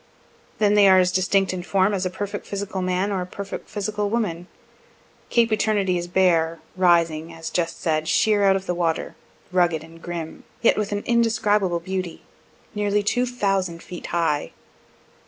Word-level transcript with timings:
Then 0.57 0.73
they 0.73 0.87
are 0.89 0.97
as 0.97 1.11
distinct 1.11 1.53
in 1.53 1.61
form 1.61 1.93
as 1.93 2.07
a 2.07 2.09
perfect 2.09 2.47
physical 2.47 2.81
man 2.81 3.11
or 3.11 3.21
a 3.21 3.25
perfect 3.27 3.69
physical 3.69 4.09
woman. 4.09 4.47
Cape 5.29 5.51
Eternity 5.51 5.95
is 5.95 6.07
bare, 6.07 6.57
rising, 6.75 7.31
as 7.31 7.51
just 7.51 7.79
said, 7.79 8.07
sheer 8.07 8.43
out 8.43 8.55
of 8.55 8.65
the 8.65 8.73
water, 8.73 9.15
rugged 9.51 9.83
and 9.83 10.01
grim 10.01 10.43
(yet 10.63 10.75
with 10.75 10.91
an 10.91 11.03
indescribable 11.05 11.81
beauty) 11.81 12.23
nearly 12.73 13.03
two 13.03 13.27
thousand 13.27 13.83
feet 13.83 14.07
high. 14.07 14.53